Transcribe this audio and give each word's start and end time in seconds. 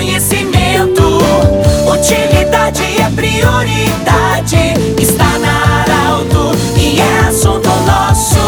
conhecimento. 0.00 1.18
Utilidade 1.86 2.82
é 2.82 3.10
prioridade. 3.14 4.56
Está 4.98 5.38
na 5.38 5.82
Arauto 5.82 6.56
e 6.74 6.98
é 6.98 7.18
assunto 7.28 7.68
nosso. 7.86 8.40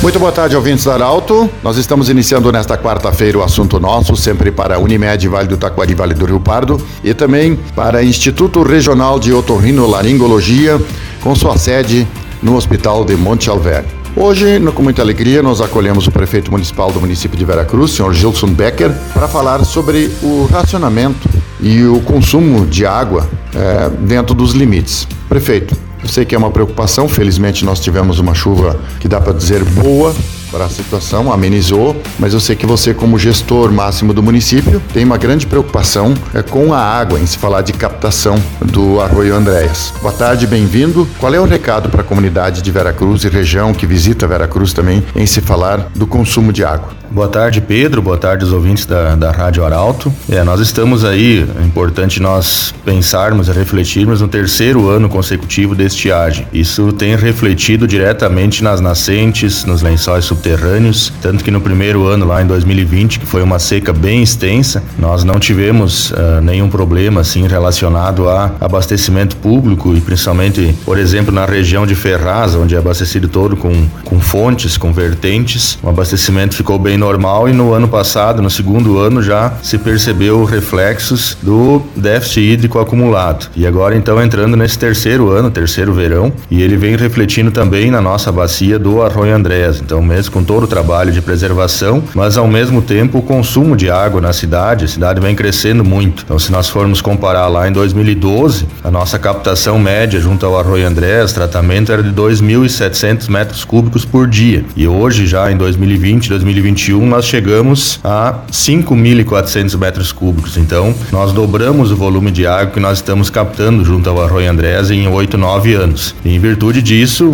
Muito 0.00 0.18
boa 0.20 0.30
tarde, 0.30 0.54
ouvintes 0.54 0.84
da 0.84 0.94
Arauto. 0.94 1.50
Nós 1.64 1.76
estamos 1.76 2.08
iniciando 2.08 2.52
nesta 2.52 2.78
quarta-feira 2.78 3.38
o 3.38 3.42
assunto 3.42 3.80
nosso, 3.80 4.16
sempre 4.16 4.52
para 4.52 4.78
Unimed 4.78 5.26
Vale 5.26 5.48
do 5.48 5.56
Taquari, 5.56 5.94
Vale 5.94 6.14
do 6.14 6.24
Rio 6.24 6.38
Pardo, 6.38 6.80
e 7.02 7.12
também 7.12 7.56
para 7.74 8.04
Instituto 8.04 8.62
Regional 8.62 9.18
de 9.18 9.32
Otorrinolaringologia, 9.32 10.80
com 11.20 11.34
sua 11.34 11.58
sede 11.58 12.06
no 12.40 12.54
Hospital 12.54 13.04
de 13.04 13.16
Monte 13.16 13.50
Alverne. 13.50 14.01
Hoje, 14.14 14.60
com 14.74 14.82
muita 14.82 15.00
alegria, 15.00 15.42
nós 15.42 15.62
acolhemos 15.62 16.06
o 16.06 16.10
prefeito 16.10 16.50
municipal 16.50 16.92
do 16.92 17.00
município 17.00 17.36
de 17.36 17.44
Veracruz, 17.46 17.92
senhor 17.92 18.12
Gilson 18.12 18.48
Becker, 18.48 18.92
para 19.14 19.26
falar 19.26 19.64
sobre 19.64 20.10
o 20.22 20.46
racionamento 20.52 21.28
e 21.60 21.82
o 21.84 21.98
consumo 22.00 22.66
de 22.66 22.84
água 22.84 23.26
é, 23.54 23.88
dentro 23.88 24.34
dos 24.34 24.52
limites. 24.52 25.08
Prefeito, 25.30 25.74
eu 26.02 26.08
sei 26.08 26.26
que 26.26 26.34
é 26.34 26.38
uma 26.38 26.50
preocupação, 26.50 27.08
felizmente 27.08 27.64
nós 27.64 27.80
tivemos 27.80 28.18
uma 28.18 28.34
chuva 28.34 28.78
que 29.00 29.08
dá 29.08 29.18
para 29.18 29.32
dizer 29.32 29.64
boa 29.64 30.14
para 30.52 30.66
a 30.66 30.68
situação, 30.68 31.32
amenizou, 31.32 32.00
mas 32.18 32.34
eu 32.34 32.40
sei 32.40 32.54
que 32.54 32.66
você, 32.66 32.92
como 32.92 33.18
gestor 33.18 33.72
máximo 33.72 34.12
do 34.12 34.22
município, 34.22 34.82
tem 34.92 35.02
uma 35.02 35.16
grande 35.16 35.46
preocupação 35.46 36.12
é, 36.34 36.42
com 36.42 36.74
a 36.74 36.78
água, 36.78 37.18
em 37.18 37.26
se 37.26 37.38
falar 37.38 37.62
de 37.62 37.72
captação 37.72 38.40
do 38.60 39.00
Arroio 39.00 39.34
Andréas. 39.34 39.94
Boa 40.02 40.12
tarde, 40.12 40.46
bem-vindo. 40.46 41.08
Qual 41.18 41.32
é 41.32 41.40
o 41.40 41.44
recado 41.44 41.88
para 41.88 42.02
a 42.02 42.04
comunidade 42.04 42.60
de 42.60 42.70
Veracruz 42.70 43.24
e 43.24 43.28
região 43.28 43.72
que 43.72 43.86
visita 43.86 44.26
Veracruz 44.26 44.74
também, 44.74 45.02
em 45.16 45.26
se 45.26 45.40
falar 45.40 45.90
do 45.94 46.06
consumo 46.06 46.52
de 46.52 46.62
água? 46.62 47.01
Boa 47.12 47.28
tarde, 47.28 47.60
Pedro. 47.60 48.00
Boa 48.00 48.16
tarde, 48.16 48.42
os 48.42 48.54
ouvintes 48.54 48.86
da, 48.86 49.14
da 49.14 49.30
Rádio 49.30 49.62
Arauto. 49.62 50.10
É, 50.30 50.42
nós 50.42 50.60
estamos 50.60 51.04
aí, 51.04 51.46
é 51.60 51.62
importante 51.62 52.22
nós 52.22 52.74
pensarmos 52.86 53.48
e 53.48 53.52
refletirmos 53.52 54.22
no 54.22 54.28
terceiro 54.28 54.88
ano 54.88 55.10
consecutivo 55.10 55.76
de 55.76 55.84
estiagem. 55.84 56.46
Isso 56.54 56.90
tem 56.90 57.14
refletido 57.14 57.86
diretamente 57.86 58.64
nas 58.64 58.80
nascentes, 58.80 59.62
nos 59.66 59.82
lençóis 59.82 60.24
subterrâneos, 60.24 61.12
tanto 61.20 61.44
que 61.44 61.50
no 61.50 61.60
primeiro 61.60 62.06
ano, 62.06 62.24
lá 62.24 62.40
em 62.40 62.46
2020, 62.46 63.20
que 63.20 63.26
foi 63.26 63.42
uma 63.42 63.58
seca 63.58 63.92
bem 63.92 64.22
extensa, 64.22 64.82
nós 64.98 65.22
não 65.22 65.38
tivemos 65.38 66.12
uh, 66.12 66.40
nenhum 66.42 66.70
problema 66.70 67.20
assim 67.20 67.46
relacionado 67.46 68.26
a 68.30 68.52
abastecimento 68.58 69.36
público 69.36 69.94
e 69.94 70.00
principalmente, 70.00 70.74
por 70.82 70.96
exemplo, 70.96 71.30
na 71.30 71.44
região 71.44 71.86
de 71.86 71.94
Ferraz, 71.94 72.54
onde 72.54 72.74
é 72.74 72.78
abastecido 72.78 73.28
todo 73.28 73.54
com, 73.54 73.86
com 74.02 74.18
fontes, 74.18 74.78
com 74.78 74.94
vertentes, 74.94 75.78
o 75.82 75.90
abastecimento 75.90 76.54
ficou 76.54 76.78
bem 76.78 77.01
normal 77.02 77.48
e 77.48 77.52
no 77.52 77.72
ano 77.72 77.88
passado, 77.88 78.40
no 78.40 78.48
segundo 78.48 78.98
ano, 78.98 79.20
já 79.20 79.52
se 79.60 79.76
percebeu 79.76 80.44
reflexos 80.44 81.36
do 81.42 81.82
déficit 81.96 82.52
hídrico 82.52 82.78
acumulado. 82.78 83.50
E 83.56 83.66
agora 83.66 83.96
então 83.96 84.22
entrando 84.22 84.56
nesse 84.56 84.78
terceiro 84.78 85.30
ano, 85.30 85.50
terceiro 85.50 85.92
verão, 85.92 86.32
e 86.48 86.62
ele 86.62 86.76
vem 86.76 86.96
refletindo 86.96 87.50
também 87.50 87.90
na 87.90 88.00
nossa 88.00 88.30
bacia 88.30 88.78
do 88.78 89.02
Arroio 89.02 89.34
Andrés. 89.34 89.80
Então, 89.80 90.00
mesmo 90.00 90.32
com 90.32 90.44
todo 90.44 90.64
o 90.64 90.66
trabalho 90.68 91.10
de 91.10 91.20
preservação, 91.20 92.02
mas 92.14 92.36
ao 92.36 92.46
mesmo 92.46 92.80
tempo 92.80 93.18
o 93.18 93.22
consumo 93.22 93.76
de 93.76 93.90
água 93.90 94.20
na 94.20 94.32
cidade, 94.32 94.84
a 94.84 94.88
cidade 94.88 95.20
vem 95.20 95.34
crescendo 95.34 95.84
muito. 95.84 96.22
Então, 96.22 96.38
se 96.38 96.52
nós 96.52 96.68
formos 96.68 97.00
comparar 97.00 97.48
lá 97.48 97.68
em 97.68 97.72
2012, 97.72 98.66
a 98.84 98.90
nossa 98.90 99.18
captação 99.18 99.78
média 99.78 100.20
junto 100.20 100.46
ao 100.46 100.58
Arroio 100.58 100.86
Andrés, 100.86 101.32
tratamento 101.32 101.90
era 101.90 102.02
de 102.02 102.12
2.700 102.12 103.28
metros 103.28 103.64
cúbicos 103.64 104.04
por 104.04 104.28
dia. 104.28 104.64
E 104.76 104.86
hoje, 104.86 105.26
já 105.26 105.50
em 105.50 105.56
2020, 105.56 106.28
2021, 106.28 106.91
2021 106.92 107.06
nós 107.06 107.24
chegamos 107.24 108.00
a 108.04 108.34
5.400 108.50 109.78
metros 109.78 110.12
cúbicos. 110.12 110.56
Então, 110.56 110.94
nós 111.10 111.32
dobramos 111.32 111.90
o 111.90 111.96
volume 111.96 112.30
de 112.30 112.46
água 112.46 112.72
que 112.72 112.80
nós 112.80 112.98
estamos 112.98 113.30
captando 113.30 113.84
junto 113.84 114.08
ao 114.08 114.22
Arroio 114.22 114.50
Andrés 114.50 114.90
em 114.90 115.08
8, 115.08 115.38
9 115.38 115.74
anos. 115.74 116.14
E 116.24 116.34
em 116.34 116.38
virtude 116.38 116.82
disso, 116.82 117.32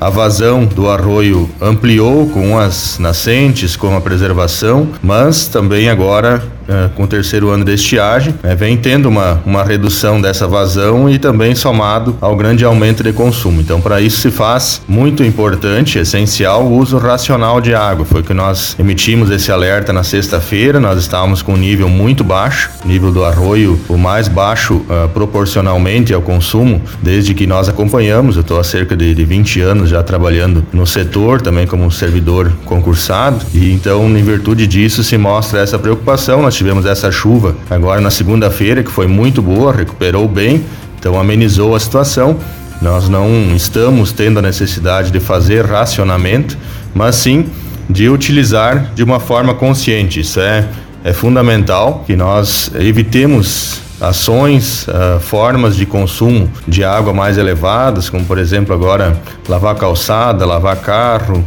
a 0.00 0.10
vazão 0.10 0.64
do 0.64 0.88
arroio 0.88 1.48
ampliou 1.60 2.28
com 2.28 2.58
as 2.58 2.98
nascentes, 2.98 3.76
com 3.76 3.96
a 3.96 4.00
preservação, 4.00 4.88
mas 5.02 5.46
também 5.46 5.88
agora 5.88 6.42
é, 6.68 6.88
com 6.94 7.04
o 7.04 7.06
terceiro 7.06 7.50
ano 7.50 7.64
de 7.64 7.74
estiagem, 7.74 8.34
é, 8.42 8.54
vem 8.54 8.76
tendo 8.76 9.08
uma, 9.08 9.40
uma 9.44 9.62
redução 9.62 10.20
dessa 10.20 10.46
vazão 10.48 11.10
e 11.10 11.18
também 11.18 11.54
somado 11.54 12.16
ao 12.20 12.34
grande 12.36 12.64
aumento 12.64 13.02
de 13.02 13.12
consumo. 13.12 13.60
Então, 13.60 13.80
para 13.80 14.00
isso 14.00 14.20
se 14.20 14.30
faz 14.30 14.80
muito 14.88 15.22
importante, 15.22 15.98
essencial, 15.98 16.64
o 16.64 16.78
uso 16.78 16.96
racional 16.96 17.60
de 17.60 17.74
água. 17.74 18.04
Foi 18.04 18.22
que 18.22 18.32
nós 18.32 18.74
emitimos 18.78 18.93
esse 19.32 19.50
alerta 19.50 19.92
na 19.92 20.04
sexta-feira, 20.04 20.78
nós 20.78 20.98
estávamos 20.98 21.42
com 21.42 21.54
um 21.54 21.56
nível 21.56 21.88
muito 21.88 22.22
baixo, 22.22 22.70
nível 22.84 23.10
do 23.10 23.24
arroio 23.24 23.78
o 23.88 23.98
mais 23.98 24.28
baixo 24.28 24.76
uh, 24.76 25.08
proporcionalmente 25.12 26.14
ao 26.14 26.22
consumo, 26.22 26.80
desde 27.02 27.34
que 27.34 27.46
nós 27.46 27.68
acompanhamos. 27.68 28.36
Eu 28.36 28.42
estou 28.42 28.58
há 28.58 28.64
cerca 28.64 28.96
de, 28.96 29.12
de 29.12 29.24
20 29.24 29.60
anos 29.60 29.90
já 29.90 30.02
trabalhando 30.02 30.64
no 30.72 30.86
setor, 30.86 31.42
também 31.42 31.66
como 31.66 31.90
servidor 31.90 32.52
concursado, 32.64 33.44
e 33.52 33.72
então, 33.72 34.06
em 34.08 34.22
virtude 34.22 34.66
disso, 34.66 35.02
se 35.02 35.18
mostra 35.18 35.60
essa 35.60 35.78
preocupação. 35.78 36.40
Nós 36.40 36.54
tivemos 36.54 36.86
essa 36.86 37.10
chuva 37.10 37.56
agora 37.68 38.00
na 38.00 38.10
segunda-feira, 38.10 38.82
que 38.82 38.90
foi 38.90 39.06
muito 39.06 39.42
boa, 39.42 39.72
recuperou 39.72 40.28
bem, 40.28 40.64
então 40.98 41.18
amenizou 41.18 41.74
a 41.74 41.80
situação. 41.80 42.38
Nós 42.80 43.08
não 43.08 43.54
estamos 43.56 44.12
tendo 44.12 44.38
a 44.38 44.42
necessidade 44.42 45.10
de 45.10 45.18
fazer 45.18 45.64
racionamento, 45.64 46.56
mas 46.94 47.16
sim 47.16 47.46
de 47.88 48.08
utilizar 48.08 48.92
de 48.94 49.02
uma 49.02 49.20
forma 49.20 49.54
consciente. 49.54 50.20
Isso 50.20 50.40
é, 50.40 50.66
é 51.02 51.12
fundamental 51.12 52.04
que 52.06 52.16
nós 52.16 52.70
evitemos 52.74 53.80
ações, 54.00 54.86
uh, 54.88 55.20
formas 55.20 55.76
de 55.76 55.86
consumo 55.86 56.50
de 56.66 56.84
água 56.84 57.12
mais 57.12 57.38
elevadas, 57.38 58.10
como 58.10 58.24
por 58.24 58.38
exemplo 58.38 58.74
agora 58.74 59.16
lavar 59.48 59.74
calçada, 59.76 60.44
lavar 60.44 60.76
carro, 60.76 61.46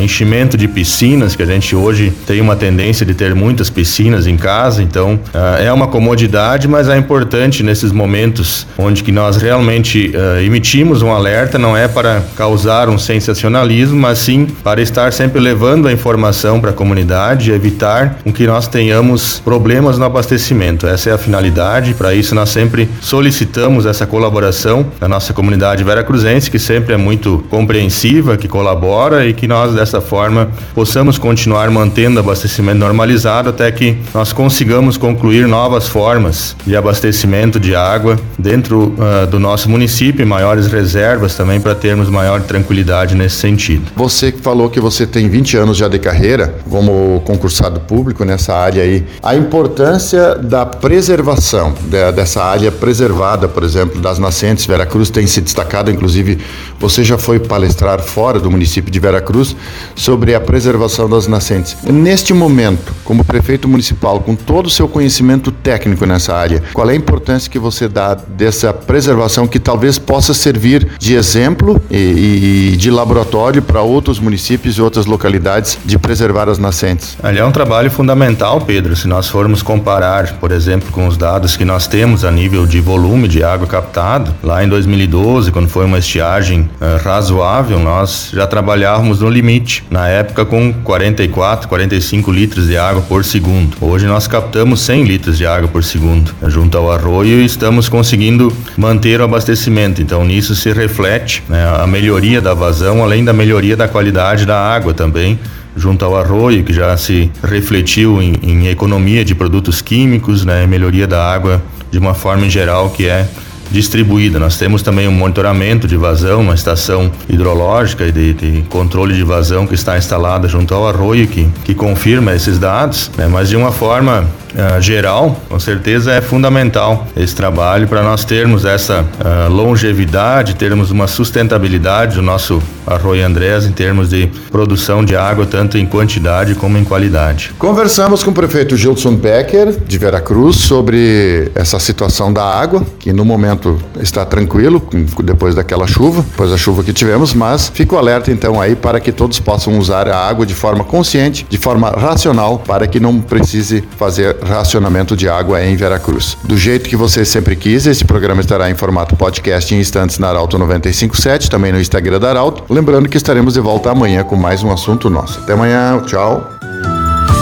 enchimento 0.00 0.56
de 0.56 0.68
piscinas, 0.68 1.34
que 1.34 1.42
a 1.42 1.46
gente 1.46 1.74
hoje 1.74 2.12
tem 2.26 2.40
uma 2.40 2.56
tendência 2.56 3.04
de 3.04 3.14
ter 3.14 3.34
muitas 3.34 3.70
piscinas 3.70 4.26
em 4.26 4.36
casa, 4.36 4.82
então 4.82 5.14
uh, 5.14 5.62
é 5.62 5.72
uma 5.72 5.86
comodidade, 5.86 6.68
mas 6.68 6.88
é 6.88 6.96
importante 6.96 7.62
nesses 7.62 7.92
momentos 7.92 8.66
onde 8.78 9.02
que 9.02 9.12
nós 9.12 9.36
realmente 9.36 10.12
uh, 10.14 10.40
emitimos 10.40 11.02
um 11.02 11.10
alerta, 11.12 11.58
não 11.58 11.76
é 11.76 11.88
para 11.88 12.22
causar 12.36 12.88
um 12.88 12.98
sensacionalismo, 12.98 13.98
mas 13.98 14.18
sim 14.18 14.46
para 14.62 14.80
estar 14.80 15.12
sempre 15.12 15.40
levando 15.40 15.88
a 15.88 15.92
informação 15.92 16.60
para 16.60 16.70
a 16.70 16.72
comunidade 16.72 17.50
e 17.50 17.54
evitar 17.54 18.18
que 18.32 18.46
nós 18.46 18.66
tenhamos 18.66 19.40
problemas 19.40 19.98
no 19.98 20.04
abastecimento. 20.04 20.86
Essa 20.86 21.10
é 21.10 21.12
a 21.12 21.18
finalidade, 21.18 21.94
para 21.94 22.14
isso 22.14 22.34
nós 22.34 22.48
sempre 22.48 22.88
solicitamos 23.00 23.84
essa 23.86 24.06
colaboração 24.06 24.86
da 24.98 25.08
nossa 25.08 25.32
comunidade 25.32 25.84
veracruzense, 25.84 26.50
que 26.50 26.58
sempre 26.58 26.94
é 26.94 26.96
muito 26.96 27.44
compreensiva, 27.50 28.36
que 28.36 28.48
colabora 28.48 29.26
e 29.26 29.34
que 29.34 29.46
nós 29.46 29.71
dessa 29.74 30.00
forma 30.00 30.50
possamos 30.74 31.18
continuar 31.18 31.70
mantendo 31.70 32.18
abastecimento 32.18 32.78
normalizado 32.78 33.50
até 33.50 33.70
que 33.70 33.96
nós 34.14 34.32
consigamos 34.32 34.96
concluir 34.96 35.46
novas 35.46 35.88
formas 35.88 36.56
de 36.66 36.76
abastecimento 36.76 37.60
de 37.60 37.74
água 37.74 38.18
dentro 38.38 38.94
uh, 38.98 39.26
do 39.26 39.38
nosso 39.38 39.68
município 39.68 40.22
maiores 40.32 40.66
reservas 40.66 41.34
também 41.34 41.60
para 41.60 41.74
termos 41.74 42.08
maior 42.08 42.40
tranquilidade 42.42 43.14
nesse 43.14 43.36
sentido. 43.36 43.90
Você 43.96 44.32
que 44.32 44.40
falou 44.40 44.70
que 44.70 44.80
você 44.80 45.06
tem 45.06 45.28
20 45.28 45.56
anos 45.56 45.76
já 45.76 45.88
de 45.88 45.98
carreira 45.98 46.54
como 46.70 47.20
concursado 47.24 47.80
público 47.80 48.24
nessa 48.24 48.54
área 48.54 48.82
aí, 48.82 49.04
a 49.22 49.34
importância 49.34 50.36
da 50.36 50.64
preservação 50.64 51.74
de, 51.82 52.12
dessa 52.12 52.42
área 52.42 52.72
preservada, 52.72 53.46
por 53.46 53.62
exemplo, 53.62 54.00
das 54.00 54.18
nascentes, 54.18 54.64
Veracruz 54.64 55.10
tem 55.10 55.26
se 55.26 55.40
destacado, 55.40 55.90
inclusive 55.90 56.38
você 56.78 57.04
já 57.04 57.18
foi 57.18 57.38
palestrar 57.38 58.00
fora 58.00 58.40
do 58.40 58.50
município 58.50 58.90
de 58.90 58.98
Veracruz 58.98 59.54
sobre 59.94 60.34
a 60.34 60.40
preservação 60.40 61.08
das 61.08 61.26
nascentes. 61.26 61.76
Neste 61.84 62.32
momento, 62.32 62.92
como 63.04 63.24
prefeito 63.24 63.68
municipal, 63.68 64.20
com 64.20 64.34
todo 64.34 64.66
o 64.66 64.70
seu 64.70 64.88
conhecimento 64.88 65.50
técnico 65.50 66.06
nessa 66.06 66.34
área, 66.34 66.62
qual 66.72 66.88
é 66.88 66.92
a 66.92 66.96
importância 66.96 67.50
que 67.50 67.58
você 67.58 67.88
dá 67.88 68.14
dessa 68.14 68.72
preservação 68.72 69.46
que 69.46 69.58
talvez 69.58 69.98
possa 69.98 70.34
servir 70.34 70.88
de 70.98 71.14
exemplo 71.14 71.80
e, 71.90 72.72
e 72.72 72.76
de 72.76 72.90
laboratório 72.90 73.62
para 73.62 73.82
outros 73.82 74.18
municípios 74.18 74.76
e 74.76 74.82
outras 74.82 75.06
localidades 75.06 75.78
de 75.84 75.98
preservar 75.98 76.48
as 76.48 76.58
nascentes? 76.58 77.16
Ali 77.22 77.38
é 77.38 77.44
um 77.44 77.52
trabalho 77.52 77.90
fundamental, 77.90 78.60
Pedro. 78.60 78.96
Se 78.96 79.06
nós 79.06 79.28
formos 79.28 79.62
comparar, 79.62 80.34
por 80.34 80.52
exemplo, 80.52 80.90
com 80.90 81.06
os 81.06 81.16
dados 81.16 81.56
que 81.56 81.64
nós 81.64 81.86
temos 81.86 82.24
a 82.24 82.30
nível 82.30 82.66
de 82.66 82.80
volume 82.80 83.28
de 83.28 83.42
água 83.42 83.66
captado, 83.66 84.34
lá 84.42 84.64
em 84.64 84.68
2012, 84.68 85.52
quando 85.52 85.68
foi 85.68 85.84
uma 85.84 85.98
estiagem 85.98 86.62
uh, 86.80 87.02
razoável, 87.02 87.78
nós 87.78 88.30
já 88.32 88.46
trabalhávamos 88.46 89.20
no 89.20 89.28
limite 89.28 89.51
limite, 89.52 89.84
na 89.90 90.08
época 90.08 90.44
com 90.44 90.72
44, 90.72 91.68
45 91.68 92.32
litros 92.32 92.66
de 92.66 92.76
água 92.76 93.02
por 93.02 93.24
segundo. 93.24 93.76
Hoje 93.80 94.06
nós 94.06 94.26
captamos 94.26 94.80
100 94.80 95.04
litros 95.04 95.36
de 95.36 95.46
água 95.46 95.68
por 95.68 95.84
segundo 95.84 96.34
junto 96.48 96.78
ao 96.78 96.90
arroio 96.90 97.40
e 97.40 97.44
estamos 97.44 97.88
conseguindo 97.88 98.52
manter 98.76 99.20
o 99.20 99.24
abastecimento. 99.24 100.00
Então 100.00 100.24
nisso 100.24 100.54
se 100.54 100.72
reflete 100.72 101.42
né, 101.48 101.64
a 101.78 101.86
melhoria 101.86 102.40
da 102.40 102.54
vazão, 102.54 103.02
além 103.02 103.24
da 103.24 103.32
melhoria 103.32 103.76
da 103.76 103.86
qualidade 103.86 104.46
da 104.46 104.58
água 104.58 104.94
também 104.94 105.38
junto 105.74 106.04
ao 106.04 106.16
arroio, 106.16 106.64
que 106.64 106.72
já 106.72 106.94
se 106.96 107.30
refletiu 107.42 108.20
em, 108.22 108.34
em 108.42 108.68
economia 108.68 109.24
de 109.24 109.34
produtos 109.34 109.80
químicos, 109.80 110.44
né, 110.44 110.66
melhoria 110.66 111.06
da 111.06 111.32
água 111.32 111.62
de 111.90 111.98
uma 111.98 112.14
forma 112.14 112.46
em 112.46 112.50
geral 112.50 112.90
que 112.90 113.06
é 113.06 113.26
distribuída. 113.72 114.38
Nós 114.38 114.56
temos 114.56 114.82
também 114.82 115.08
um 115.08 115.12
monitoramento 115.12 115.88
de 115.88 115.96
vazão, 115.96 116.42
uma 116.42 116.54
estação 116.54 117.10
hidrológica 117.28 118.06
e 118.06 118.12
de, 118.12 118.32
de, 118.34 118.62
controle 118.68 119.14
de 119.14 119.24
vazão 119.24 119.66
que 119.66 119.74
está 119.74 119.96
instalada 119.96 120.46
junto 120.46 120.74
ao 120.74 120.86
arroio 120.86 121.26
que, 121.26 121.48
que 121.64 121.74
confirma 121.74 122.34
esses 122.34 122.58
dados, 122.58 123.10
né? 123.16 123.26
mas 123.26 123.48
de 123.48 123.56
uma 123.56 123.72
forma 123.72 124.26
uh, 124.54 124.80
geral, 124.80 125.36
com 125.48 125.58
certeza 125.58 126.12
é 126.12 126.20
fundamental 126.20 127.06
esse 127.16 127.34
trabalho 127.34 127.86
para 127.88 128.02
nós 128.02 128.24
termos 128.24 128.64
essa 128.64 129.00
uh, 129.02 129.52
longevidade, 129.52 130.54
termos 130.54 130.90
uma 130.90 131.06
sustentabilidade 131.06 132.16
do 132.16 132.22
nosso 132.22 132.62
Arroio 132.86 133.24
Andrés 133.24 133.64
em 133.64 133.72
termos 133.72 134.10
de 134.10 134.28
produção 134.50 135.04
de 135.04 135.16
água, 135.16 135.46
tanto 135.46 135.78
em 135.78 135.86
quantidade 135.86 136.54
como 136.54 136.76
em 136.78 136.84
qualidade. 136.84 137.52
Conversamos 137.58 138.22
com 138.22 138.30
o 138.30 138.34
prefeito 138.34 138.76
Gilson 138.76 139.14
Becker, 139.14 139.72
de 139.86 139.98
Veracruz, 139.98 140.56
sobre 140.56 141.50
essa 141.54 141.78
situação 141.78 142.32
da 142.32 142.44
água, 142.44 142.84
que 142.98 143.12
no 143.12 143.24
momento 143.24 143.80
está 144.00 144.24
tranquilo, 144.24 144.82
depois 145.22 145.54
daquela 145.54 145.86
chuva, 145.86 146.22
depois 146.22 146.50
da 146.50 146.56
chuva 146.56 146.82
que 146.82 146.92
tivemos, 146.92 147.32
mas 147.34 147.68
fico 147.68 147.96
alerta 147.96 148.30
então 148.30 148.60
aí 148.60 148.74
para 148.74 149.00
que 149.00 149.12
todos 149.12 149.38
possam 149.38 149.78
usar 149.78 150.08
a 150.08 150.16
água 150.16 150.44
de 150.44 150.54
forma 150.54 150.84
consciente, 150.84 151.46
de 151.48 151.58
forma 151.58 151.90
racional, 151.90 152.58
para 152.58 152.86
que 152.86 152.98
não 152.98 153.20
precise 153.20 153.84
fazer 153.96 154.36
racionamento 154.44 155.16
de 155.16 155.28
água 155.28 155.64
em 155.64 155.76
Veracruz. 155.76 156.36
Do 156.44 156.56
jeito 156.56 156.88
que 156.88 156.96
você 156.96 157.24
sempre 157.24 157.56
quis, 157.56 157.86
esse 157.86 158.04
programa 158.04 158.40
estará 158.40 158.70
em 158.70 158.74
formato 158.74 159.16
podcast 159.16 159.74
em 159.74 159.80
instantes 159.80 160.18
na 160.18 160.28
Arauto 160.28 160.58
957, 160.58 161.50
também 161.50 161.72
no 161.72 161.80
Instagram 161.80 162.18
da 162.18 162.30
Arauto. 162.30 162.64
Lembrando 162.72 163.08
que 163.08 163.16
estaremos 163.16 163.54
de 163.54 163.60
volta 163.60 163.90
amanhã 163.90 164.24
com 164.24 164.36
mais 164.36 164.62
um 164.62 164.70
assunto 164.70 165.08
nosso. 165.08 165.40
Até 165.40 165.52
amanhã, 165.52 166.00
tchau. 166.06 166.50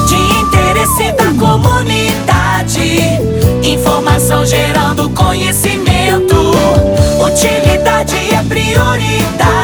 De 0.09 0.15
interesse 0.15 1.13
da 1.13 1.33
comunidade, 1.39 3.01
informação 3.63 4.45
gerando 4.45 5.09
conhecimento. 5.11 6.37
Utilidade 7.25 8.17
é 8.35 8.43
prioridade. 8.49 9.60